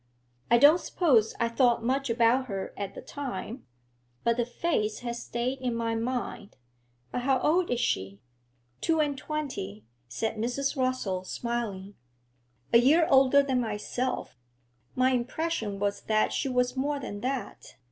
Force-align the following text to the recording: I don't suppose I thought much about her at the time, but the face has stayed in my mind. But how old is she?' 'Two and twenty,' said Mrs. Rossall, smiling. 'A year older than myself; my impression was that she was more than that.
I 0.49 0.57
don't 0.57 0.79
suppose 0.79 1.35
I 1.39 1.47
thought 1.47 1.83
much 1.83 2.09
about 2.09 2.47
her 2.47 2.73
at 2.75 2.95
the 2.95 3.03
time, 3.03 3.67
but 4.23 4.35
the 4.35 4.47
face 4.47 5.01
has 5.01 5.21
stayed 5.21 5.59
in 5.59 5.75
my 5.75 5.93
mind. 5.93 6.57
But 7.11 7.21
how 7.21 7.39
old 7.41 7.69
is 7.69 7.79
she?' 7.79 8.19
'Two 8.81 8.99
and 8.99 9.15
twenty,' 9.15 9.85
said 10.07 10.37
Mrs. 10.37 10.75
Rossall, 10.75 11.23
smiling. 11.27 11.93
'A 12.73 12.79
year 12.79 13.07
older 13.11 13.43
than 13.43 13.61
myself; 13.61 14.39
my 14.95 15.11
impression 15.11 15.77
was 15.77 16.01
that 16.01 16.33
she 16.33 16.49
was 16.49 16.75
more 16.75 16.99
than 16.99 17.19
that. 17.21 17.75